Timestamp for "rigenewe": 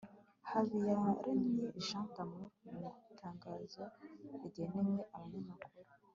4.39-5.01